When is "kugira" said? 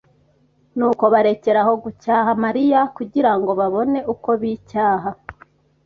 2.97-3.31